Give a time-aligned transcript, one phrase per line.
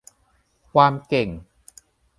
[0.73, 1.29] ความเก่ง